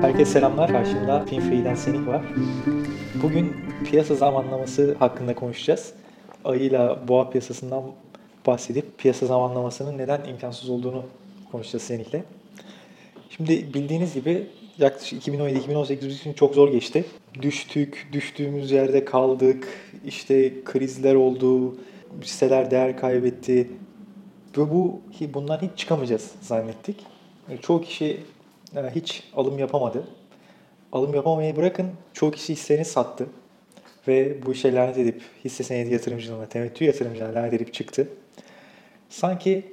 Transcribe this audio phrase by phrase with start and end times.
[0.00, 0.72] Herkese selamlar.
[0.72, 2.24] Karşımda Finfree'den Senik var.
[3.22, 5.92] Bugün piyasa zamanlaması hakkında konuşacağız.
[6.44, 7.82] Ayıyla boğa piyasasından
[8.46, 11.04] bahsedip piyasa zamanlamasının neden imkansız olduğunu
[11.52, 12.22] konuşacağız Senik'le.
[13.30, 14.46] Şimdi bildiğiniz gibi
[14.78, 17.04] yaklaşık 2017-2018 için çok zor geçti.
[17.42, 19.68] Düştük, düştüğümüz yerde kaldık.
[20.06, 21.76] İşte krizler oldu,
[22.22, 23.70] hisseler değer kaybetti.
[24.58, 25.00] Ve bu
[25.34, 27.06] bundan hiç çıkamayacağız zannettik.
[27.62, 28.20] Çoğu kişi
[28.76, 30.08] e, hiç alım yapamadı.
[30.92, 33.26] Alım yapamayı bırakın çoğu kişi hisselerini sattı.
[34.08, 38.08] Ve bu işe lanet edip hisse senedi yatırımcılarına, temettü yatırımcılarına lanet edip çıktı.
[39.08, 39.72] Sanki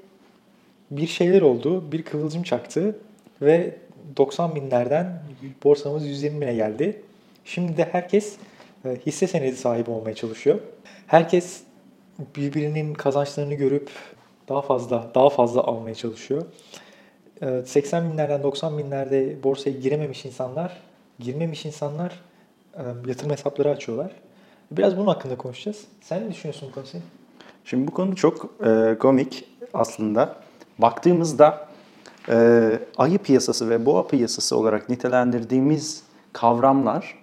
[0.91, 2.99] bir şeyler oldu, bir kıvılcım çaktı
[3.41, 3.75] ve
[4.17, 5.23] 90 binlerden
[5.63, 7.01] borsamız 120 bine geldi.
[7.45, 8.35] Şimdi de herkes
[8.85, 10.59] e, hisse senedi sahibi olmaya çalışıyor.
[11.07, 11.61] Herkes
[12.35, 13.89] birbirinin kazançlarını görüp
[14.49, 16.45] daha fazla daha fazla almaya çalışıyor.
[17.65, 20.77] 80 binlerden 90 binlerde borsaya girememiş insanlar,
[21.19, 22.21] girmemiş insanlar
[22.73, 24.11] e, yatırım hesapları açıyorlar.
[24.71, 25.85] Biraz bunun hakkında konuşacağız.
[26.01, 26.81] Sen ne düşünüyorsun bu?
[27.65, 30.35] Şimdi bu konu çok e, komik aslında.
[30.77, 31.67] Baktığımızda
[32.29, 37.15] e, ayı piyasası ve boğa piyasası olarak nitelendirdiğimiz kavramlar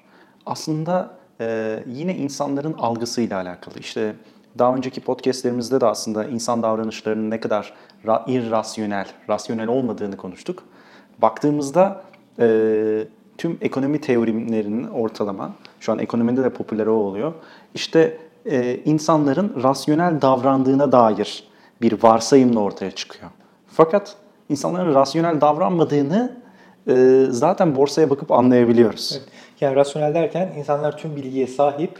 [0.46, 3.78] aslında e, yine insanların algısıyla alakalı.
[3.78, 4.14] İşte
[4.58, 7.72] daha önceki podcastlerimizde de aslında insan davranışlarının ne kadar
[8.04, 10.62] ra- irrasyonel, rasyonel olmadığını konuştuk.
[11.22, 12.02] Baktığımızda
[12.38, 13.04] e,
[13.38, 17.32] tüm ekonomi teorimlerinin ortalama, şu an ekonomide de popüler o oluyor.
[17.74, 21.44] İşte e, insanların rasyonel davrandığına dair
[21.82, 23.30] bir varsayımla ortaya çıkıyor.
[23.66, 24.16] Fakat
[24.50, 26.32] insanların rasyonel davranmadığını
[26.88, 29.18] e, zaten borsaya bakıp anlayabiliyoruz.
[29.18, 29.28] Evet.
[29.60, 31.98] Yani rasyonel derken insanlar tüm bilgiye sahip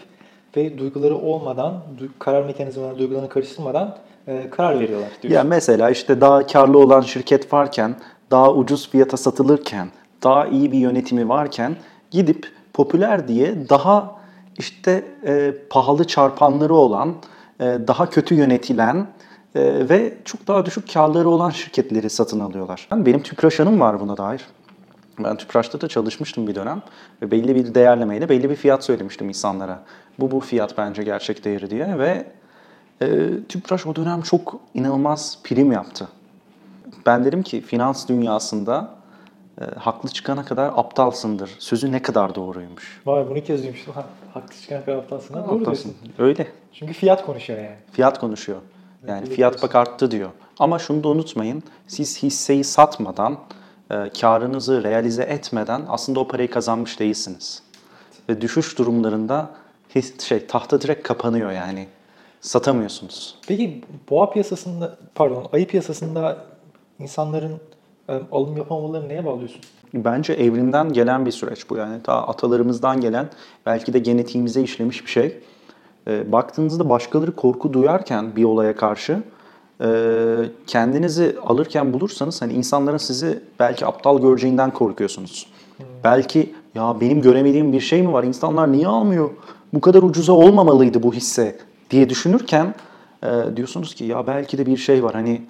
[0.56, 1.82] ve duyguları olmadan,
[2.18, 5.08] karar mekanizmalarına duygularını karıştırmadan e, karar veriyorlar.
[5.22, 5.36] Diyorsun.
[5.36, 7.94] Ya mesela işte daha karlı olan şirket varken,
[8.30, 9.88] daha ucuz fiyata satılırken,
[10.22, 11.76] daha iyi bir yönetimi varken
[12.10, 14.20] gidip popüler diye daha
[14.58, 17.14] işte e, pahalı çarpanları olan,
[17.60, 19.06] e, daha kötü yönetilen
[19.54, 22.88] e, ve çok daha düşük karları olan şirketleri satın alıyorlar.
[22.92, 24.46] Benim tüpraşanım var buna dair.
[25.24, 26.82] Ben Tüpraş'ta da çalışmıştım bir dönem
[27.22, 29.82] ve belli bir değerlemeyle belli bir fiyat söylemiştim insanlara.
[30.18, 32.26] Bu bu fiyat bence gerçek değeri diye ve
[33.02, 36.08] e, Tüpraş o dönem çok inanılmaz prim yaptı.
[37.06, 38.90] Ben dedim ki finans dünyasında
[39.60, 41.50] e, haklı çıkana kadar aptalsındır.
[41.58, 43.02] Sözü ne kadar doğruymuş.
[43.06, 43.94] Vay bunu kez duymuştum.
[43.94, 45.34] Ha, haklı çıkana kadar aptalsın.
[45.34, 45.94] Ha, doğru Aptalsın.
[46.18, 46.46] Öyle.
[46.72, 47.76] Çünkü fiyat konuşuyor yani.
[47.92, 48.58] Fiyat konuşuyor.
[49.08, 50.30] Yani fiyat bak arttı diyor.
[50.58, 51.62] Ama şunu da unutmayın.
[51.86, 53.38] Siz hisseyi satmadan,
[53.90, 57.62] e, karınızı realize etmeden aslında o parayı kazanmış değilsiniz.
[58.28, 59.50] Ve düşüş durumlarında
[59.94, 61.88] his, şey tahta direkt kapanıyor yani.
[62.40, 63.38] Satamıyorsunuz.
[63.48, 66.44] Peki boğa piyasasında, pardon ayı piyasasında
[66.98, 67.60] insanların
[68.08, 69.60] e, alım yapamamalarını neye bağlıyorsun?
[69.94, 72.02] Bence evrimden gelen bir süreç bu yani.
[72.02, 73.28] Ta atalarımızdan gelen
[73.66, 75.40] belki de genetiğimize işlemiş bir şey.
[76.08, 79.22] E, baktığınızda başkaları korku duyarken bir olaya karşı
[79.80, 79.88] e,
[80.66, 85.46] kendinizi alırken bulursanız hani insanların sizi belki aptal göreceğinden korkuyorsunuz.
[85.76, 85.86] Hmm.
[86.04, 88.24] Belki ya benim göremediğim bir şey mi var?
[88.24, 89.30] İnsanlar niye almıyor?
[89.72, 91.58] Bu kadar ucuza olmamalıydı bu hisse
[91.90, 92.74] diye düşünürken
[93.22, 95.14] e, diyorsunuz ki ya belki de bir şey var.
[95.14, 95.42] Hani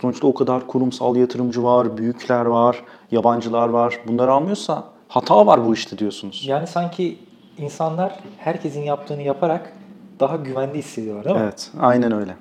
[0.00, 4.00] sonuçta o kadar kurumsal yatırımcı var, büyükler var, yabancılar var.
[4.08, 6.44] Bunları almıyorsa hata var bu işte diyorsunuz.
[6.46, 7.18] Yani sanki
[7.58, 9.72] insanlar herkesin yaptığını yaparak
[10.20, 11.42] daha güvende hissediyorlar değil mi?
[11.42, 12.36] Evet, aynen öyle.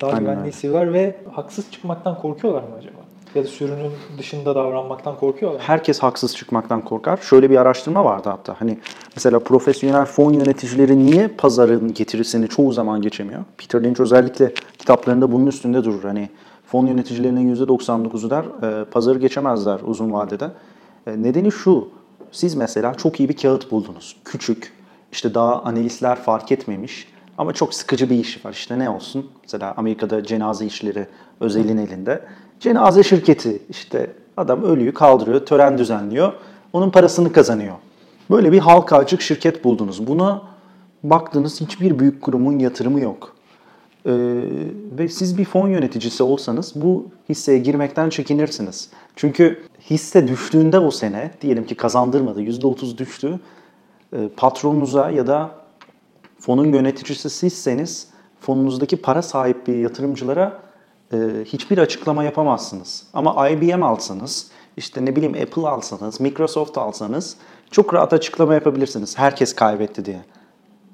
[0.00, 0.50] Daha aynen güvende öyle.
[0.50, 2.96] hissediyorlar ve haksız çıkmaktan korkuyorlar mı acaba?
[3.34, 5.62] Ya da sürünün dışında davranmaktan korkuyorlar.
[5.62, 7.16] Herkes haksız çıkmaktan korkar.
[7.16, 8.54] Şöyle bir araştırma vardı hatta.
[8.58, 8.78] Hani
[9.16, 13.44] mesela profesyonel fon yöneticileri niye pazarın getirisini çoğu zaman geçemiyor?
[13.58, 16.02] Peter Lynch özellikle kitaplarında bunun üstünde durur.
[16.02, 16.28] Hani
[16.66, 20.50] fon yöneticilerinin %99'u der e, pazarı geçemezler uzun vadede.
[21.06, 21.88] E, nedeni şu.
[22.32, 24.16] Siz mesela çok iyi bir kağıt buldunuz.
[24.24, 24.72] Küçük,
[25.12, 28.52] işte daha analistler fark etmemiş ama çok sıkıcı bir iş var.
[28.52, 29.30] İşte ne olsun?
[29.42, 31.06] Mesela Amerika'da cenaze işleri
[31.40, 32.24] özelin elinde.
[32.60, 36.32] Cenaze şirketi işte adam ölüyü kaldırıyor, tören düzenliyor.
[36.72, 37.74] Onun parasını kazanıyor.
[38.30, 40.06] Böyle bir halka açık şirket buldunuz.
[40.06, 40.42] Buna
[41.02, 43.36] baktınız hiçbir büyük kurumun yatırımı yok.
[44.06, 44.12] Ee,
[44.98, 48.90] ve siz bir fon yöneticisi olsanız bu hisseye girmekten çekinirsiniz.
[49.16, 53.40] Çünkü hisse düştüğünde o sene, diyelim ki kazandırmadı, %30 düştü,
[54.12, 55.50] e, patronunuza ya da
[56.42, 58.08] fonun yöneticisi sizseniz
[58.40, 60.58] fonunuzdaki para sahibi yatırımcılara
[61.12, 63.06] e, hiçbir açıklama yapamazsınız.
[63.12, 67.36] Ama IBM alsanız, işte ne bileyim Apple alsanız, Microsoft alsanız
[67.70, 69.18] çok rahat açıklama yapabilirsiniz.
[69.18, 70.20] Herkes kaybetti diye.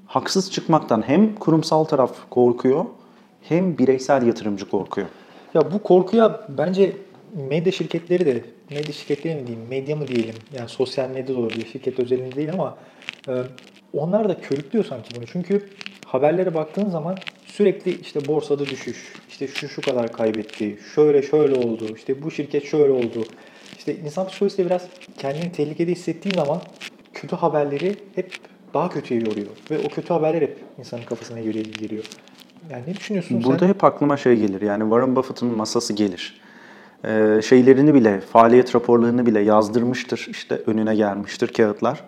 [0.07, 2.85] haksız çıkmaktan hem kurumsal taraf korkuyor
[3.43, 5.09] hem bireysel yatırımcı korkuyor.
[5.55, 6.97] Ya bu korkuya bence
[7.35, 11.67] medya şirketleri de, medya şirketleri mi diyeyim, medya mı diyelim, yani sosyal medya da olabilir,
[11.73, 12.77] şirket özelinde değil ama
[13.29, 13.33] e,
[13.93, 15.27] onlar da körüklüyor sanki bunu.
[15.27, 15.69] Çünkü
[16.07, 21.85] haberlere baktığın zaman sürekli işte borsada düşüş, işte şu şu kadar kaybetti, şöyle şöyle oldu,
[21.97, 23.25] işte bu şirket şöyle oldu.
[23.79, 24.83] İşte insan psikolojisi biraz
[25.19, 26.61] kendini tehlikede hissettiği zaman
[27.15, 28.33] kötü haberleri hep
[28.75, 29.47] daha kötüye yoruyor.
[29.71, 31.65] Ve o kötü haberler hep insanın kafasına geliyor.
[31.65, 32.05] geliyor.
[32.71, 33.69] Yani ne düşünüyorsun Burada sen?
[33.69, 36.41] hep aklıma şey gelir yani Warren Buffett'ın masası gelir.
[37.05, 40.27] Ee, şeylerini bile, faaliyet raporlarını bile yazdırmıştır.
[40.31, 42.05] İşte önüne gelmiştir kağıtlar.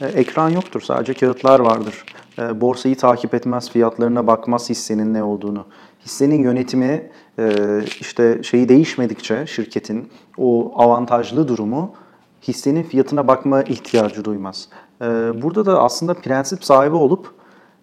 [0.00, 2.04] Ee, ekran yoktur, sadece kağıtlar vardır.
[2.38, 5.64] Ee, borsayı takip etmez, fiyatlarına bakmaz hissenin ne olduğunu.
[6.04, 7.52] Hissenin yönetimi e,
[8.00, 10.08] işte şeyi değişmedikçe şirketin
[10.38, 11.92] o avantajlı durumu
[12.48, 14.68] hissenin fiyatına bakma ihtiyacı duymaz.
[15.34, 17.34] Burada da aslında prensip sahibi olup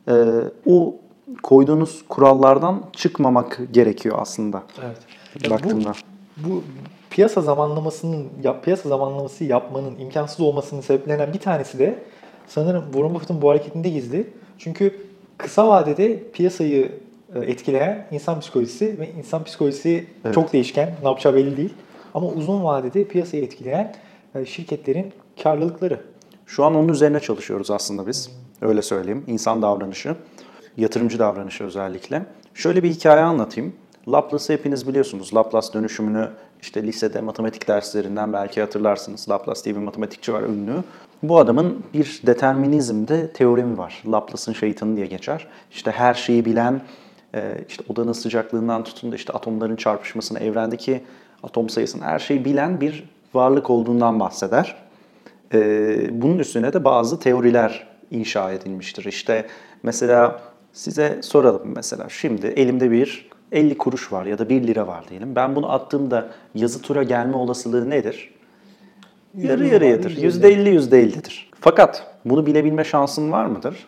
[0.07, 0.13] e,
[0.65, 0.95] o
[1.43, 5.51] koyduğunuz kurallardan çıkmamak gerekiyor aslında Evet.
[5.51, 5.91] Baktığımda.
[6.37, 6.63] Bu, bu
[7.09, 11.99] piyasa zamanlamasının ya, piyasa zamanlaması yapmanın imkansız olmasının sebeplerinden bir tanesi de
[12.47, 14.27] sanırım Warren Buffett'ın bu hareketinde gizli.
[14.57, 15.07] Çünkü
[15.37, 16.91] kısa vadede piyasayı
[17.35, 20.35] e, etkileyen insan psikolojisi ve insan psikolojisi Evet.
[20.35, 21.73] çok değişken, ne yapacağı belli değil.
[22.13, 23.95] Ama uzun vadede piyasayı etkileyen
[24.35, 25.13] e, şirketlerin
[25.43, 25.99] karlılıkları.
[26.45, 28.31] Şu an onun üzerine çalışıyoruz aslında biz.
[28.61, 29.23] Öyle söyleyeyim.
[29.27, 30.15] İnsan davranışı,
[30.77, 32.25] yatırımcı davranışı özellikle.
[32.53, 33.73] Şöyle bir hikaye anlatayım.
[34.07, 35.35] Laplace'ı hepiniz biliyorsunuz.
[35.35, 36.29] Laplace dönüşümünü
[36.61, 39.29] işte lisede matematik derslerinden belki hatırlarsınız.
[39.29, 40.83] Laplace diye bir matematikçi var ünlü.
[41.23, 44.03] Bu adamın bir determinizmde teoremi var.
[44.07, 45.47] Laplace'ın şeytanı diye geçer.
[45.71, 46.81] İşte her şeyi bilen,
[47.35, 51.03] e, işte odanın sıcaklığından tutun da işte atomların çarpışmasını, evrendeki
[51.43, 54.75] atom sayısını her şeyi bilen bir varlık olduğundan bahseder.
[55.53, 59.05] Ee, bunun üstüne de bazı teoriler inşa edilmiştir.
[59.05, 59.47] İşte
[59.83, 60.39] mesela
[60.73, 65.35] size soralım mesela şimdi elimde bir 50 kuruş var ya da 1 lira var diyelim.
[65.35, 68.33] Ben bunu attığımda yazı tura gelme olasılığı nedir?
[69.37, 70.09] Yarı yarıyadır.
[70.09, 71.49] yüzde Yüzde elli, yüzde ellidir.
[71.59, 73.87] Fakat bunu bilebilme şansın var mıdır?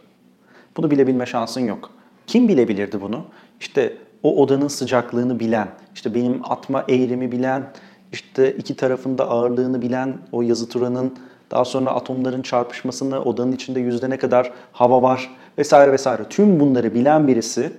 [0.78, 1.90] Bunu bilebilme şansın yok.
[2.28, 3.26] Kim bilebilirdi bunu?
[3.60, 7.64] İşte o odanın sıcaklığını bilen, işte benim atma eğrimi bilen,
[8.12, 11.14] işte iki tarafında ağırlığını bilen, o yazı turanın
[11.52, 16.24] daha sonra atomların çarpışmasını, odanın içinde yüzde ne kadar hava var vesaire vesaire.
[16.30, 17.72] Tüm bunları bilen birisi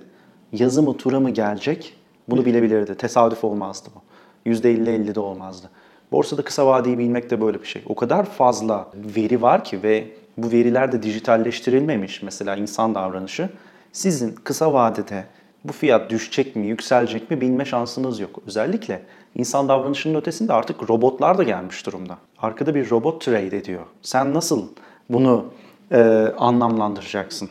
[0.53, 1.93] yazı mı tura mı gelecek
[2.27, 2.95] bunu bilebilirdi.
[2.95, 3.99] Tesadüf olmazdı bu.
[4.45, 5.69] Yüzde elli elli de olmazdı.
[6.11, 7.81] Borsada kısa vadeyi bilmek de böyle bir şey.
[7.85, 10.07] O kadar fazla veri var ki ve
[10.37, 13.49] bu veriler de dijitalleştirilmemiş mesela insan davranışı.
[13.91, 15.25] Sizin kısa vadede
[15.63, 18.39] bu fiyat düşecek mi, yükselecek mi bilme şansınız yok.
[18.47, 19.01] Özellikle
[19.35, 22.17] insan davranışının ötesinde artık robotlar da gelmiş durumda.
[22.37, 23.83] Arkada bir robot trade ediyor.
[24.01, 24.67] Sen nasıl
[25.09, 25.45] bunu
[25.91, 25.99] e,
[26.37, 27.49] anlamlandıracaksın?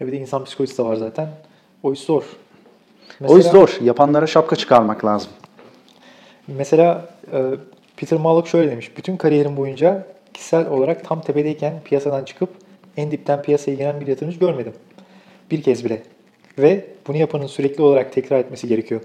[0.00, 1.28] Ya bir de insan psikolojisi de var zaten.
[1.82, 2.22] O iş zor.
[3.26, 3.78] o iş zor.
[3.82, 5.30] Yapanlara şapka çıkarmak lazım.
[6.48, 7.42] Mesela e,
[7.96, 8.96] Peter Malloch şöyle demiş.
[8.96, 12.50] Bütün kariyerim boyunca kişisel olarak tam tepedeyken piyasadan çıkıp
[12.96, 14.72] en dipten piyasaya giren bir yatırımcı görmedim.
[15.50, 16.02] Bir kez bile.
[16.58, 19.00] Ve bunu yapanın sürekli olarak tekrar etmesi gerekiyor.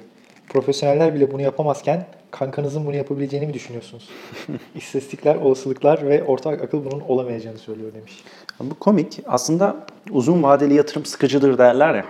[0.50, 4.10] Profesyoneller bile bunu yapamazken kankanızın bunu yapabileceğini mi düşünüyorsunuz?
[4.76, 8.24] İstatistikler, olasılıklar ve ortak akıl bunun olamayacağını söylüyor demiş.
[8.60, 9.20] Bu komik.
[9.26, 9.76] Aslında
[10.12, 12.06] uzun vadeli yatırım sıkıcıdır derler ya.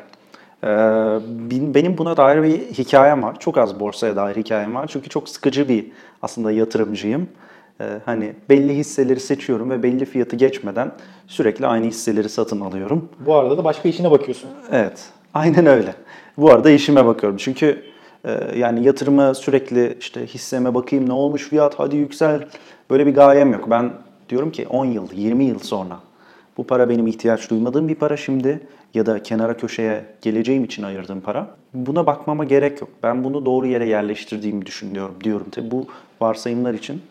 [0.63, 0.67] Ee,
[1.51, 3.39] benim buna dair bir hikayem var.
[3.39, 4.87] Çok az borsaya dair hikayem var.
[4.87, 5.85] Çünkü çok sıkıcı bir
[6.21, 7.27] aslında yatırımcıyım.
[7.81, 10.91] Ee, hani belli hisseleri seçiyorum ve belli fiyatı geçmeden
[11.27, 13.09] sürekli aynı hisseleri satın alıyorum.
[13.25, 14.49] Bu arada da başka işine bakıyorsun.
[14.71, 15.95] Evet, aynen öyle.
[16.37, 17.37] Bu arada işime bakıyorum.
[17.37, 17.83] Çünkü
[18.25, 22.47] e, yani yatırıma sürekli işte hisseme bakayım ne olmuş fiyat hadi yüksel.
[22.89, 23.69] Böyle bir gayem yok.
[23.69, 23.91] Ben
[24.29, 25.99] diyorum ki 10 yıl, 20 yıl sonra
[26.57, 28.59] bu para benim ihtiyaç duymadığım bir para şimdi
[28.93, 31.47] ya da kenara köşeye geleceğim için ayırdığım para.
[31.73, 32.89] Buna bakmama gerek yok.
[33.03, 35.47] Ben bunu doğru yere yerleştirdiğimi düşünüyorum diyorum.
[35.51, 35.87] Tabii bu
[36.21, 37.01] varsayımlar için.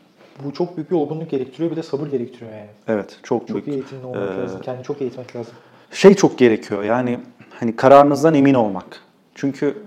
[0.44, 2.66] Bu çok büyük bir olgunluk gerektiriyor bir de sabır gerektiriyor yani.
[2.88, 4.60] Evet, çok Çok iyi eğitimli olmak Ee, lazım.
[4.62, 5.54] Kendini çok eğitmek lazım.
[5.90, 7.18] şey çok gerekiyor yani
[7.60, 9.00] hani kararınızdan emin olmak.
[9.34, 9.78] Çünkü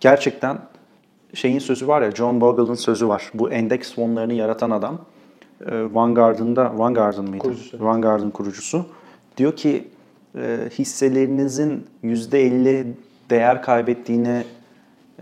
[0.00, 0.58] gerçekten
[1.34, 3.30] şeyin sözü var ya John Bogle'ın sözü var.
[3.34, 4.98] Bu endeks fonlarını yaratan adam
[5.66, 7.42] e, Vanguard'ın da Vanguard'ın mıydı?
[7.42, 7.84] Kurucusu.
[7.84, 8.86] Vanguard'ın kurucusu.
[9.36, 9.88] Diyor ki
[10.78, 12.86] hisselerinizin %50
[13.30, 14.44] değer kaybettiğini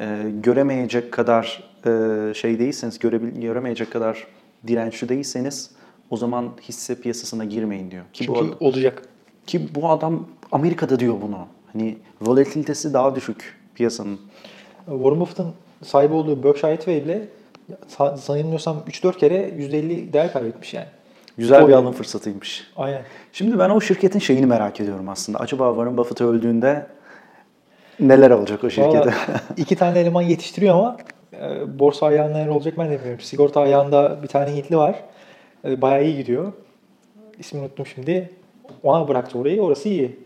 [0.00, 4.26] e, göremeyecek kadar e, şey değilseniz, göremeyecek kadar
[4.66, 5.70] dirençli değilseniz
[6.10, 8.04] o zaman hisse piyasasına girmeyin diyor.
[8.12, 9.02] Ki bu Çünkü adam- olacak.
[9.46, 11.38] ki bu adam Amerika'da diyor bunu.
[11.72, 14.18] Hani volatilitesi daha düşük piyasanın.
[14.86, 15.52] Warren Buffett'ın
[15.84, 17.28] sahibi olduğu Berkshire Hathaway bile
[17.98, 20.86] sa- sanılmıyorsam 3-4 kere %50 değer kaybetmiş yani.
[21.38, 22.70] Güzel O- bir alım fırsatıymış.
[22.76, 23.02] Aynen.
[23.32, 25.38] Şimdi ben o şirketin şeyini merak ediyorum aslında.
[25.38, 26.86] Acaba Warren Buffett öldüğünde
[28.00, 28.98] neler olacak o şirkete?
[28.98, 29.14] Valla
[29.56, 30.96] iki tane eleman yetiştiriyor ama
[31.40, 33.20] e, borsa ayağında neler olacak ben de bilmiyorum.
[33.20, 34.96] Sigorta ayağında bir tane Hintli var.
[35.64, 36.52] E, bayağı iyi gidiyor.
[37.38, 38.30] İsmini unuttum şimdi.
[38.82, 39.62] Ona bıraktı orayı.
[39.62, 40.18] Orası iyi.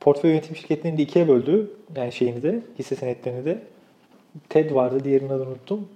[0.00, 1.70] Portföy yönetim şirketlerini de ikiye böldü.
[1.96, 3.58] Yani şeyini de, hisse senetlerini de.
[4.48, 5.88] TED vardı, diğerinin adını unuttum.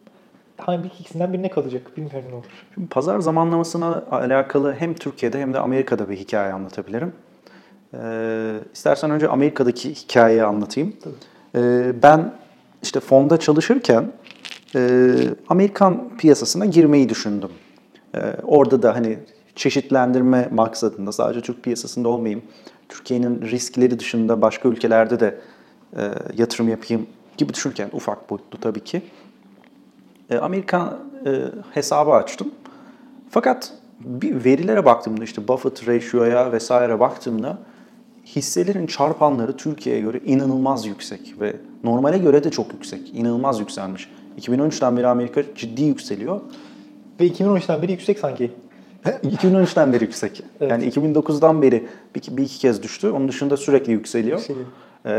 [0.57, 2.45] Hangi ikisinden birine kalacak bilmiyorum ne olur.
[2.75, 7.13] Şimdi pazar zamanlamasına alakalı hem Türkiye'de hem de Amerika'da bir hikaye anlatabilirim.
[7.95, 10.97] Ee, istersen önce Amerika'daki hikayeyi anlatayım.
[11.57, 12.33] Ee, ben
[12.83, 14.13] işte fonda çalışırken
[14.75, 15.11] e,
[15.49, 17.51] Amerikan piyasasına girmeyi düşündüm.
[18.15, 19.19] Ee, orada da hani
[19.57, 22.43] çeşitlendirme maksadında sadece Türk piyasasında olmayayım.
[22.89, 25.41] Türkiye'nin riskleri dışında başka ülkelerde de
[25.97, 27.07] e, yatırım yapayım
[27.37, 29.03] gibi düşünürken ufak boyutlu tabii ki.
[30.31, 31.31] E, Amerikan e,
[31.75, 32.51] hesabı açtım.
[33.31, 37.59] Fakat bir verilere baktığımda işte Buffett ratio'ya vesaire baktığımda
[38.27, 43.15] hisselerin çarpanları Türkiye'ye göre inanılmaz yüksek ve normale göre de çok yüksek.
[43.15, 44.11] İnanılmaz yükselmiş.
[44.41, 46.41] 2013'ten beri Amerika ciddi yükseliyor.
[47.21, 48.51] Ve 2013'ten beri yüksek sanki.
[49.05, 50.43] 2013'ten beri yüksek.
[50.61, 50.71] Evet.
[50.71, 53.11] Yani 2009'dan beri bir, bir iki kez düştü.
[53.11, 54.39] Onun dışında sürekli yükseliyor.
[54.39, 54.67] Yükseliyor.
[55.07, 55.13] Ee,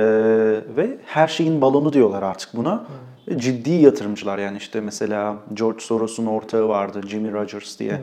[0.77, 2.85] ve her şeyin balonu diyorlar artık buna.
[3.27, 8.01] Ve ciddi yatırımcılar yani işte mesela George Soros'un ortağı vardı Jimmy Rogers diye.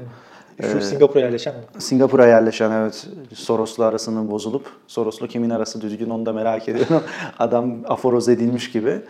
[0.73, 1.61] Şu Singapur'a yerleşen mi?
[1.79, 7.03] Singapur'a yerleşen evet Soros'la arasının bozulup Soros'la kimin arası düzgün onu da merak ediyorum.
[7.39, 9.01] Adam aforoz edilmiş gibi.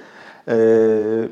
[0.48, 1.28] Ee,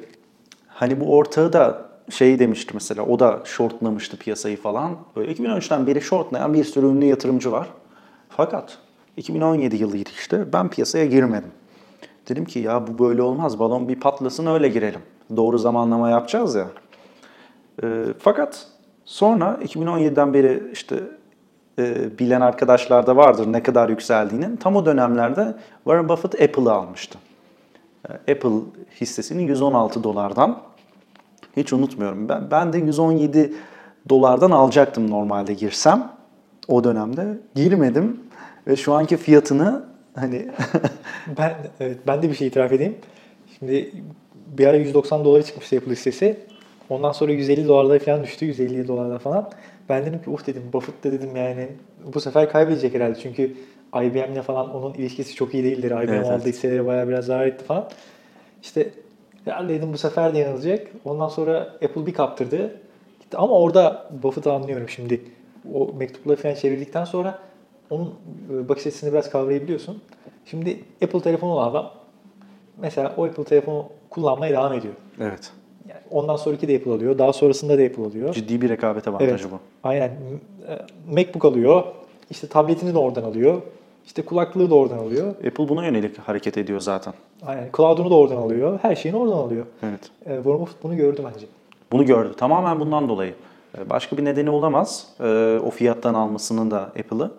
[0.68, 4.96] hani bu ortağı da şey demişti mesela o da shortlamıştı piyasayı falan.
[5.16, 7.68] Böyle 2013'ten beri shortlayan bir sürü ünlü yatırımcı var.
[8.28, 8.78] Fakat
[9.20, 11.50] 2017 yılıydı işte ben piyasaya girmedim.
[12.28, 15.00] Dedim ki ya bu böyle olmaz balon bir patlasın öyle girelim.
[15.36, 16.66] Doğru zamanlama yapacağız ya.
[17.82, 18.66] E, fakat
[19.04, 21.00] sonra 2017'den beri işte
[21.78, 24.56] e, bilen arkadaşlar da vardır ne kadar yükseldiğinin.
[24.56, 27.18] Tam o dönemlerde Warren Buffett Apple'ı almıştı.
[28.08, 28.50] E, Apple
[29.00, 30.58] hissesini 116 dolardan
[31.56, 32.28] hiç unutmuyorum.
[32.28, 33.52] Ben, ben de 117
[34.08, 36.12] dolardan alacaktım normalde girsem
[36.68, 37.38] o dönemde.
[37.54, 38.29] Girmedim
[38.66, 40.48] ve şu anki fiyatını hani
[41.38, 42.96] Ben evet, ben de bir şey itiraf edeyim.
[43.58, 43.92] Şimdi
[44.46, 46.36] bir ara 190 dolara çıkmıştı Apple hissesi.
[46.90, 48.44] Ondan sonra 150 dolarlara falan düştü.
[48.46, 49.50] 150 dolarlara falan.
[49.88, 51.68] Ben dedim ki uf dedim Buffett da dedim yani
[52.14, 53.18] bu sefer kaybedecek herhalde.
[53.22, 53.54] Çünkü
[53.94, 55.90] IBM'le falan onun ilişkisi çok iyi değildir.
[55.90, 56.46] IBM Evet, aldığı evet.
[56.46, 57.88] hisseleri bayağı biraz zarar etti falan.
[58.62, 58.90] İşte
[59.44, 60.86] herhalde dedim bu sefer de yanılacak.
[61.04, 62.80] Ondan sonra Apple bir kaptırdı.
[63.34, 65.20] Ama orada Buffett'ı anlıyorum şimdi.
[65.74, 67.38] O mektupları falan çevirdikten sonra
[67.90, 68.14] onun
[68.54, 70.02] e, bakış açısını biraz kavrayabiliyorsun.
[70.46, 71.90] Şimdi Apple telefonu olan adam
[72.80, 74.94] mesela o Apple telefonu kullanmaya devam ediyor.
[75.20, 75.52] evet
[75.88, 77.18] Yani ondan sonraki de Apple alıyor.
[77.18, 78.34] Daha sonrasında da Apple alıyor.
[78.34, 79.46] ciddi bir rekabet avantajı Evet.
[79.52, 79.58] bu.
[79.88, 80.08] Aynen.
[80.08, 80.78] E,
[81.12, 81.82] MacBook alıyor.
[82.30, 83.62] İşte tabletini de oradan alıyor.
[84.06, 85.28] İşte kulaklığı da oradan alıyor.
[85.46, 87.14] Apple buna yönelik hareket ediyor zaten.
[87.46, 87.68] Aynen.
[87.76, 88.78] Cloud'unu da oradan alıyor.
[88.82, 89.66] Her şeyini oradan alıyor.
[89.82, 90.00] Evet.
[90.26, 91.46] E, Buffett bunu gördü bence.
[91.92, 92.34] Bunu gördü.
[92.36, 93.34] Tamamen bundan dolayı.
[93.78, 95.06] Ee, Başka bir nedeni olamaz.
[95.20, 97.30] Ee, O fiyattan almasının da Apple'ı.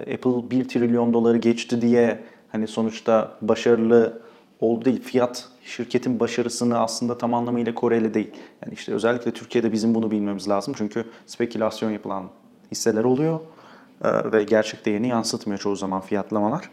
[0.00, 2.20] Apple 1 trilyon doları geçti diye
[2.52, 4.22] hani sonuçta başarılı
[4.60, 5.02] oldu değil.
[5.02, 8.30] Fiyat şirketin başarısını aslında tam anlamıyla koreli değil.
[8.64, 10.74] Yani işte özellikle Türkiye'de bizim bunu bilmemiz lazım.
[10.78, 12.24] Çünkü spekülasyon yapılan
[12.70, 13.40] hisseler oluyor
[14.04, 16.70] Ee, ve gerçek değerini yansıtmıyor çoğu zaman fiyatlamalar.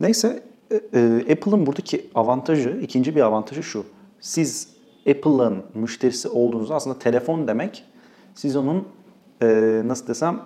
[0.00, 3.84] Neyse e, e, Apple'ın buradaki avantajı, ikinci bir avantajı şu.
[4.20, 4.68] Siz
[5.10, 7.84] Apple'ın müşterisi olduğunuzda aslında telefon demek,
[8.34, 8.88] siz onun
[9.42, 9.46] e,
[9.84, 10.40] nasıl desem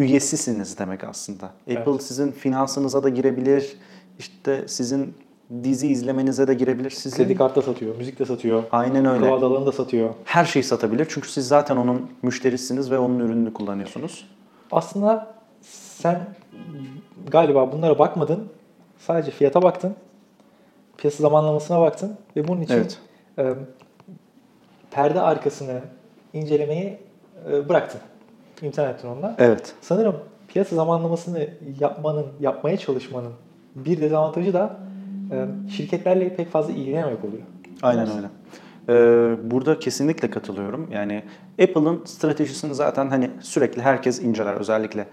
[0.00, 1.44] üyesisiniz demek aslında.
[1.46, 2.02] Apple Evet.
[2.02, 3.76] sizin finansınıza da girebilir,
[4.18, 5.14] işte sizin
[5.64, 6.90] dizi izlemenize de girebilir.
[6.90, 8.62] Sizin Kredi kartı da satıyor, müzik de satıyor.
[8.72, 9.26] Aynen öyle.
[9.26, 10.14] Cloud alanı da satıyor.
[10.24, 14.26] Her şeyi satabilir çünkü siz zaten onun müşterisiniz ve onun ürününü kullanıyorsunuz.
[14.72, 15.34] Aslında
[15.98, 16.26] sen
[17.30, 18.48] galiba bunlara bakmadın.
[18.98, 19.94] Sadece fiyata baktın.
[20.96, 22.16] Piyasa zamanlamasına baktın.
[22.36, 22.98] Ve bunun için Evet.
[23.38, 23.54] e,
[24.90, 25.80] perde arkasını
[26.32, 26.98] incelemeyi
[27.52, 28.00] e, bıraktın.
[28.62, 29.34] İmtihan ettin onunla.
[29.38, 29.74] Evet.
[29.80, 30.16] Sanırım
[30.48, 31.48] piyasa zamanlamasını
[31.80, 33.32] yapmanın, yapmaya çalışmanın
[33.74, 34.76] bir dezavantajı da
[35.30, 37.42] e, şirketlerle pek fazla ilgilenememek oluyor.
[37.82, 38.26] Aynen öyle.
[38.88, 40.88] Ee, burada kesinlikle katılıyorum.
[40.92, 41.22] Yani
[41.62, 44.54] Apple'ın stratejisini zaten hani sürekli herkes inceler.
[44.54, 45.06] Özellikle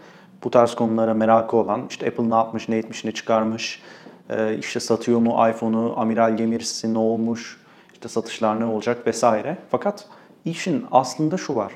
[0.44, 3.82] bu tarz konulara merakı olan işte Apple ne yapmış, ne etmiş, ne çıkarmış,
[4.30, 7.62] ee, işte satıyor mu iPhone'u, amiral gemisi ne olmuş,
[7.94, 9.58] işte satışlar ne olacak vesaire.
[9.70, 10.06] Fakat
[10.46, 11.74] işin aslında şu var.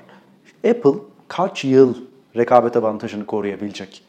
[0.70, 1.00] Apple
[1.32, 1.96] kaç yıl
[2.36, 4.04] rekabet avantajını koruyabilecek?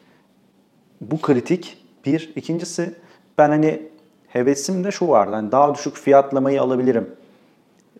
[1.00, 1.76] Bu kritik
[2.06, 2.32] bir.
[2.36, 2.94] İkincisi
[3.38, 3.82] ben hani
[4.28, 5.34] hevesimde şu vardı.
[5.34, 7.10] Hani daha düşük fiyatlamayı alabilirim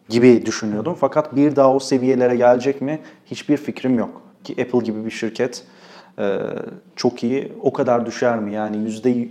[0.08, 0.96] gibi düşünüyordum.
[1.00, 4.22] Fakat bir daha o seviyelere gelecek mi hiçbir fikrim yok.
[4.44, 5.64] ki Apple gibi bir şirket
[6.18, 6.38] e,
[6.96, 7.52] çok iyi.
[7.62, 8.52] O kadar düşer mi?
[8.52, 9.28] Yani yüzde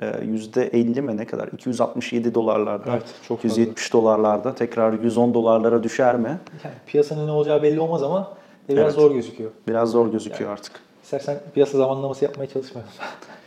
[0.00, 1.48] e, yüzde 50 mi ne kadar?
[1.48, 3.60] 267 dolarlarda, Evet, çok fazla.
[3.60, 6.38] 170 dolarlarda tekrar 110 dolarlara düşer mi?
[6.64, 8.94] Yani piyasanın ne olacağı belli olmaz ama biraz Evet.
[8.94, 9.50] zor gözüküyor.
[9.68, 10.72] Biraz zor gözüküyor artık.
[11.02, 12.92] İstersen piyasa zamanlaması yapmaya çalışmayalım.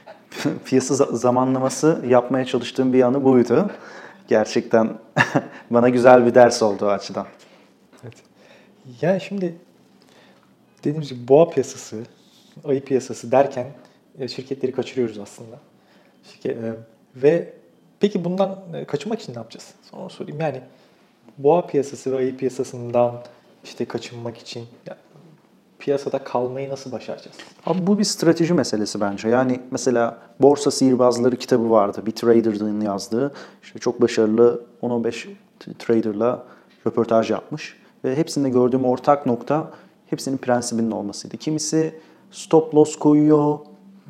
[0.66, 3.70] Piyasa za- zamanlaması yapmaya çalıştığım bir yanı buydu.
[4.28, 4.98] Gerçekten
[5.72, 7.28] bana güzel bir ders oldu o açıdan.
[8.04, 8.14] Evet.
[9.02, 9.56] Yani şimdi
[10.80, 12.04] dediğimiz gibi boğa piyasası,
[12.66, 13.68] ayı piyasası derken
[14.20, 15.60] e, şirketleri kaçırıyoruz aslında.
[16.32, 16.74] Şirket, e,
[17.16, 17.54] ve
[18.00, 19.74] peki bundan e, kaçınmak için ne yapacağız?
[19.92, 20.40] Sonra sorayım.
[20.42, 20.62] Yani
[21.38, 23.24] boğa piyasası ve ayı piyasasından
[23.64, 24.98] işte kaçınmak için ya,
[25.88, 27.38] piyasada kalmayı nasıl başaracağız?
[27.66, 29.30] Abi bu bir strateji meselesi bence.
[29.30, 32.02] Yani mesela Borsa Sihirbazları kitabı vardı.
[32.06, 33.34] Bir trader'ın yazdığı.
[33.64, 35.28] İşte çok başarılı 10-15
[35.60, 36.44] t- trader'la
[36.88, 37.78] röportaj yapmış.
[38.06, 39.72] Ve hepsinde gördüğüm ortak nokta
[40.10, 41.38] hepsinin prensibinin olmasıydı.
[41.38, 41.96] Kimisi
[42.32, 43.60] stop loss koyuyor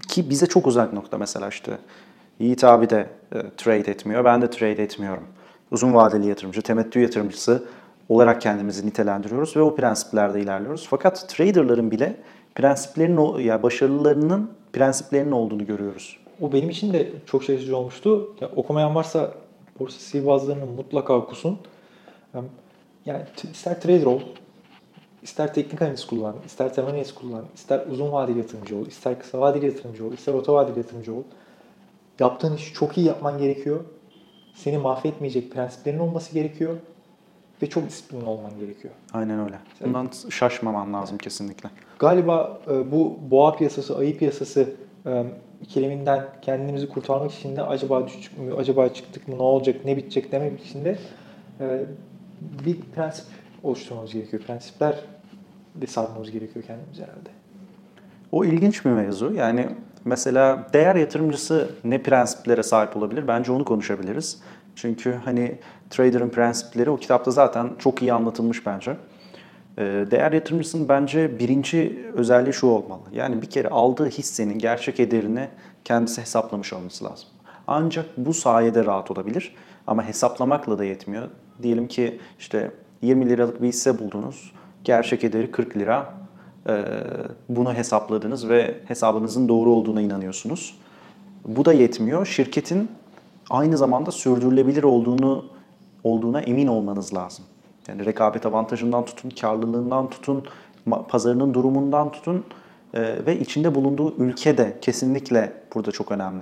[0.08, 1.78] ki bize çok uzak nokta mesela işte.
[2.40, 4.26] Yiğit abi de e, trade etmiyor.
[4.26, 5.24] Ben de trade etmiyorum.
[5.72, 7.64] Uzun vadeli yatırımcı, temettü yatırımcısı
[8.10, 10.88] olarak kendimizi nitelendiriyoruz ve o prensiplerde ilerliyoruz.
[10.90, 12.18] Fakat traderların bile
[12.56, 16.18] prensiplerin ya başarılarının prensiplerinin olduğunu görüyoruz.
[16.42, 18.36] O benim için de çok şaşırtıcı olmuştu.
[18.42, 19.34] Ya, okumayan varsa
[19.80, 21.60] borsa sihirbazlarını mutlaka okusun.
[23.06, 23.24] Yani
[23.54, 24.22] ister trader ol,
[25.24, 29.40] ister teknik analiz kullan, ister temel analiz kullan, ister uzun vadeli yatırımcı ol, ister kısa
[29.40, 31.24] vadeli yatırımcı ol, ister orta vadeli yatırımcı ol.
[32.20, 33.80] Yaptığın işi çok iyi yapman gerekiyor.
[34.56, 36.78] Seni mahvetmeyecek prensiplerin olması gerekiyor.
[37.62, 38.94] Ve çok disiplinli olman gerekiyor.
[39.14, 39.56] Aynen öyle.
[39.86, 41.70] Bundan şaşmaman lazım kesinlikle.
[42.00, 44.70] Galiba e, bu boğa piyasası, ayı piyasası
[45.06, 45.24] e,
[45.62, 50.32] ikileminden kendimizi kurtarmak için de acaba düştük mü, acaba çıktık mı, ne olacak, ne bitecek
[50.32, 50.98] demek için de
[51.60, 51.86] e,
[52.66, 53.26] bir prensip
[53.64, 54.44] oluşturmamız gerekiyor.
[54.44, 54.96] Prensipler
[55.76, 57.30] de sarmamız gerekiyor kendimize herhalde.
[58.32, 59.34] O ilginç bir mevzu.
[59.34, 59.68] Yani
[60.06, 63.28] mesela değer yatırımcısı ne prensiplere sahip olabilir?
[63.28, 64.42] Bence onu konuşabiliriz.
[64.76, 65.58] Çünkü hani
[65.90, 68.98] trader'ın prensipleri o kitapta zaten çok iyi anlatılmış bence.
[69.78, 73.02] Ee, Değer yatırımcısının bence birinci özelliği şu olmalı.
[73.12, 75.48] Yani bir kere aldığı hissenin gerçek ederini
[75.86, 77.30] kendisi hesaplamış olması lazım.
[77.68, 79.56] Ancak bu sayede rahat olabilir.
[79.88, 81.28] Ama hesaplamakla da yetmiyor.
[81.64, 84.52] Diyelim ki işte 20 liralık bir hisse buldunuz.
[84.84, 86.14] Gerçek ederi 40 lira.
[86.70, 86.84] Ee,
[87.50, 90.80] Bunu hesapladınız ve hesabınızın doğru olduğuna inanıyorsunuz.
[91.46, 92.26] Bu da yetmiyor.
[92.26, 92.92] Şirketin
[93.50, 95.46] aynı zamanda sürdürülebilir olduğunu
[96.08, 97.46] olduğuna emin olmanız lazım.
[97.88, 100.46] Yani rekabet avantajından tutun, karlılığından tutun,
[101.10, 102.46] pazarının durumundan tutun
[102.94, 106.42] e, ve içinde bulunduğu ülke de kesinlikle burada çok önemli.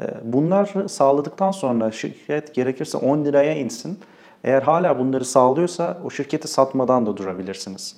[0.00, 3.98] E, bunlar sağladıktan sonra şirket gerekirse 10 liraya insin.
[4.44, 7.96] Eğer hala bunları sağlıyorsa o şirketi satmadan da durabilirsiniz.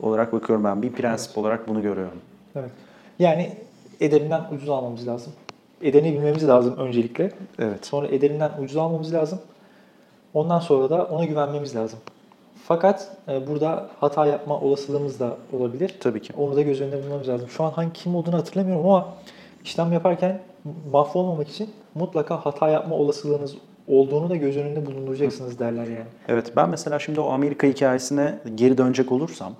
[0.00, 0.82] Olarak bakıyorum ben.
[0.82, 2.18] Bir prensip olarak bunu görüyorum.
[2.56, 2.70] Evet.
[3.18, 3.52] Yani
[4.00, 5.32] ederinden ucuz almamız lazım.
[5.82, 7.30] Ederini bilmemiz lazım öncelikle.
[7.58, 7.86] Evet.
[7.86, 9.38] Sonra ederinden ucuz almamız lazım.
[10.34, 11.98] Ondan sonra da ona güvenmemiz lazım.
[12.64, 15.94] Fakat e, burada hata yapma olasılığımız da olabilir.
[16.00, 16.32] Tabii ki.
[16.36, 17.48] Onu da göz önünde bulmamız lazım.
[17.48, 19.08] Şu an hangi kim olduğunu hatırlamıyorum ama
[19.64, 20.40] işlem yaparken
[20.92, 23.56] mahvolmamak için mutlaka hata yapma olasılığınız
[23.88, 26.06] olduğunu da göz önünde bulunduracaksınız derler yani.
[26.28, 29.52] Evet ben mesela şimdi o Amerika hikayesine geri dönecek olursam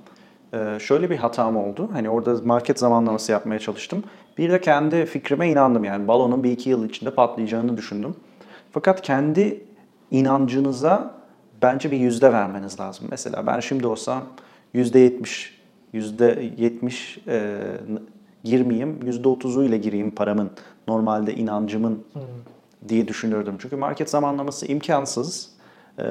[0.55, 1.89] e, şöyle bir hatam oldu.
[1.93, 4.05] Hani orada market zamanlaması yapmaya çalıştım.
[4.39, 8.15] Bir de kendi fikrime inandım yani balonun bir iki yıl içinde patlayacağını düşündüm.
[8.73, 9.65] Fakat kendi
[10.13, 11.15] inancınıza
[11.63, 13.07] bence bir yüzde vermeniz lazım.
[13.11, 14.23] Mesela ben şimdi olsam
[14.75, 15.61] yüzde yetmiş,
[15.93, 17.59] yüzde yetmiş e,
[18.45, 20.51] girmeyeyim, yüzde otuzuyla gireyim paramın
[20.89, 22.05] normalde inancımın
[22.89, 23.57] diye düşünürdüm.
[23.59, 25.51] Çünkü market zamanlaması imkansız.
[25.99, 26.03] Ee,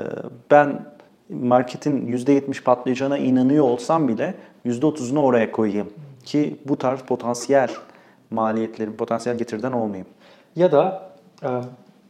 [0.52, 0.86] Ben
[1.30, 4.34] marketin %70 patlayacağına inanıyor olsam bile
[4.66, 5.90] %30'unu oraya koyayım.
[6.24, 7.70] Ki bu tarz potansiyel
[8.32, 10.08] maliyetlerin, potansiyel getiriden olmayayım.
[10.56, 11.10] Ya da
[11.44, 11.50] e,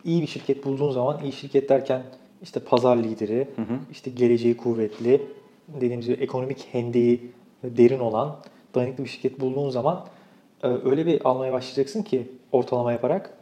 [0.06, 2.04] iyi bir şirket bulduğun zaman, iyi şirket derken
[2.44, 3.48] işte pazar lideri,
[3.92, 5.22] işte geleceği kuvvetli,
[5.68, 7.32] dediğimiz gibi ekonomik hendeyi
[7.64, 8.36] derin olan,
[8.76, 10.06] dayanıklı bir şirket bulduğun zaman
[10.64, 13.38] e, öyle bir almaya başlayacaksın ki ortalama yaparak.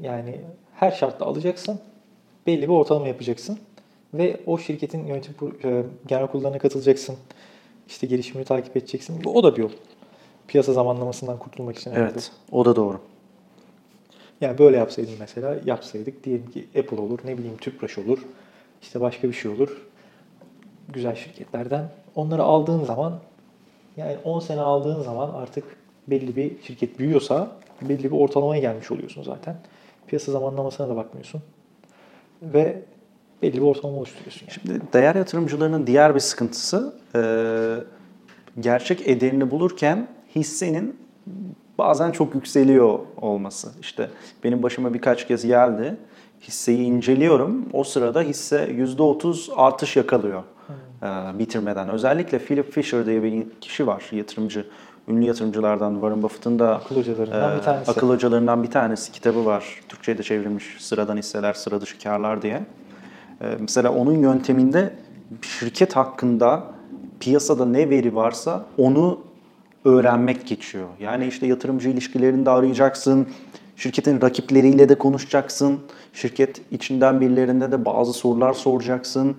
[0.00, 0.40] Yani
[0.74, 1.80] her şartta alacaksın,
[2.46, 3.58] belli bir ortalama yapacaksın
[4.14, 5.34] ve o şirketin yönetim
[5.64, 7.16] e, genel kurullarına katılacaksın.
[7.88, 9.22] İşte gelişimini takip edeceksin.
[9.24, 9.70] O da bir yol.
[10.48, 11.90] Piyasa zamanlamasından kurtulmak için.
[11.90, 12.12] herhalde.
[12.12, 13.00] Evet, o da doğru.
[14.40, 18.18] Yani böyle yapsaydım mesela yapsaydık diyelim ki Apple olur, ne bileyim Tüpraş olur,
[18.82, 19.82] işte başka bir şey olur.
[20.88, 21.88] Güzel şirketlerden.
[22.14, 23.20] Onları aldığın zaman
[23.96, 25.64] yani 10 sene aldığın zaman artık
[26.08, 27.50] belli bir şirket büyüyorsa
[27.82, 29.56] belli bir ortalamaya gelmiş oluyorsun zaten.
[30.06, 31.42] Piyasa zamanlamasına da bakmıyorsun.
[32.42, 32.82] Ve
[33.42, 34.52] belli bir ortalama oluşturuyorsun yani.
[34.52, 37.20] Şimdi değer yatırımcılarının diğer bir sıkıntısı e,
[38.60, 40.96] gerçek ederini bulurken hissenin
[41.78, 43.68] bazen çok yükseliyor olması.
[43.80, 44.10] İşte
[44.44, 45.96] benim başıma birkaç kez geldi.
[46.40, 47.66] Hisseyi inceliyorum.
[47.72, 50.42] O sırada hisse %30 artış yakalıyor
[51.02, 51.88] e, bitirmeden.
[51.88, 54.64] Özellikle Philip Fisher diye bir kişi var, yatırımcı.
[55.08, 57.90] Ünlü yatırımcılardan Warren Buffett'ın da Akıl hocalarından e, bir tanesi.
[57.90, 59.80] akıl hocalarından bir tanesi kitabı var.
[59.88, 62.62] Türkçe'ye de çevrilmiş Sıradan Hisseler, Sıra Dışı Karlar diye.
[63.40, 64.94] E, mesela onun yönteminde
[65.42, 66.64] şirket hakkında
[67.20, 69.20] piyasada ne veri varsa onu
[69.84, 70.88] öğrenmek geçiyor.
[71.00, 73.28] Yani işte yatırımcı ilişkilerinde arayacaksın,
[73.76, 75.80] şirketin rakipleriyle de konuşacaksın,
[76.12, 79.36] şirket içinden birilerinde de bazı sorular soracaksın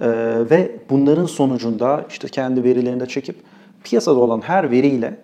[0.00, 0.08] Ee,
[0.50, 3.36] ve bunların sonucunda işte kendi verilerini de çekip
[3.84, 5.20] piyasada olan her veriyle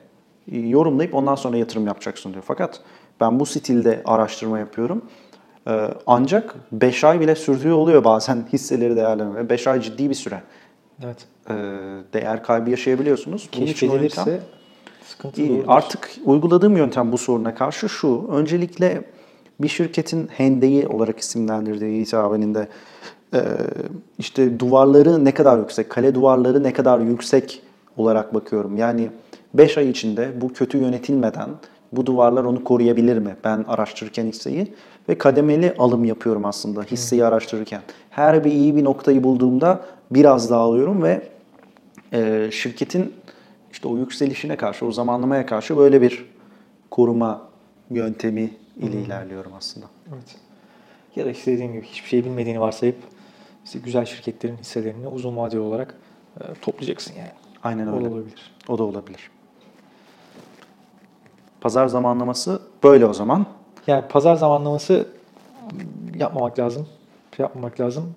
[0.52, 2.44] e, yorumlayıp ondan sonra yatırım yapacaksın diyor.
[2.46, 2.80] Fakat
[3.20, 5.02] ben bu stilde araştırma yapıyorum.
[5.68, 9.48] Ee, ancak 5 ay bile sürdüğü oluyor bazen hisseleri değerlendirme.
[9.48, 10.42] 5 ay ciddi bir süre.
[11.04, 11.26] Evet.
[11.50, 11.54] Ee,
[12.12, 13.48] değer kaybı yaşayabiliyorsunuz.
[13.52, 14.40] Keşfedilirse
[15.04, 15.64] sıkıntı İyi.
[15.66, 18.28] Artık uyguladığım yöntem bu soruna karşı şu.
[18.32, 19.04] Öncelikle
[19.60, 22.68] bir şirketin hendeyi olarak isimlendirdiği hitabeninde
[23.34, 23.40] e,
[24.18, 27.62] işte duvarları ne kadar yüksek, kale duvarları ne kadar yüksek
[27.96, 28.76] olarak bakıyorum.
[28.76, 29.10] Yani
[29.54, 31.48] 5 ay içinde bu kötü yönetilmeden
[31.92, 33.36] bu duvarlar onu koruyabilir mi?
[33.44, 34.74] Ben araştırırken hisseyi
[35.08, 37.80] ve kademeli alım yapıyorum aslında hisseyi araştırırken.
[38.10, 41.28] Her bir iyi bir noktayı bulduğumda biraz daha alıyorum ve
[42.12, 43.14] e, şirketin
[43.72, 46.24] işte o yükselişine karşı, o zamanlamaya karşı böyle bir
[46.90, 47.42] koruma
[47.90, 49.86] yöntemi ile ilerliyorum aslında.
[50.14, 50.36] Evet.
[51.16, 52.96] Ya da işte dediğim gibi hiçbir şey bilmediğini varsayıp
[53.64, 55.94] işte güzel şirketlerin hisselerini uzun vadeli olarak
[56.40, 57.30] e, toplayacaksın yani.
[57.64, 58.04] Aynen O öyle.
[58.04, 58.52] da olabilir.
[58.68, 59.30] O da olabilir.
[61.60, 63.46] Pazar zamanlaması böyle o zaman.
[63.86, 65.08] Yani pazar zamanlaması
[66.14, 66.86] yapmamak lazım.
[67.38, 68.14] Yapmamak lazım.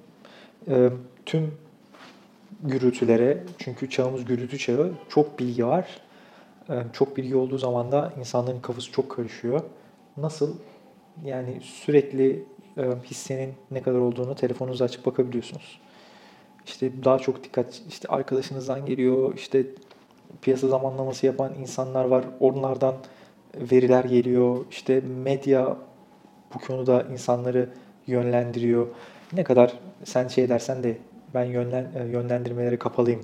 [0.67, 0.89] E,
[1.25, 1.53] tüm
[2.63, 6.01] gürültülere, çünkü çağımız gürültü çağı, çok bilgi var.
[6.69, 9.61] E, çok bilgi olduğu zaman da insanların kafası çok karışıyor.
[10.17, 10.55] Nasıl?
[11.25, 12.43] Yani sürekli
[12.77, 15.79] e, hissenin ne kadar olduğunu telefonunuza açıp bakabiliyorsunuz.
[16.65, 19.65] İşte daha çok dikkat, işte arkadaşınızdan geliyor, işte
[20.41, 22.95] piyasa zamanlaması yapan insanlar var, onlardan
[23.55, 25.77] veriler geliyor, işte medya
[26.53, 27.69] bu konuda insanları
[28.07, 28.87] yönlendiriyor.
[29.33, 30.97] Ne kadar sen şey dersen de
[31.33, 33.21] ben yönlen, e, yönlendirmelere kapalıyım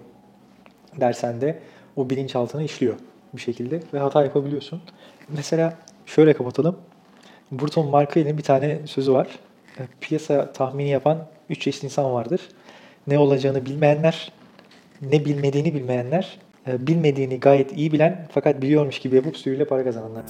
[0.99, 1.59] dersen de
[1.95, 2.95] o bilinçaltına işliyor
[3.33, 4.81] bir şekilde ve hata yapabiliyorsun.
[5.29, 5.73] Mesela
[6.05, 6.77] şöyle kapatalım.
[7.51, 9.27] Burton Markay'ın bir tane sözü var.
[9.79, 12.41] E, Piyasa tahmini yapan 3 çeşit insan vardır.
[13.07, 14.31] Ne olacağını bilmeyenler,
[15.01, 20.23] ne bilmediğini bilmeyenler, e, bilmediğini gayet iyi bilen fakat biliyormuş gibi yapıp suyuyla para kazananlar.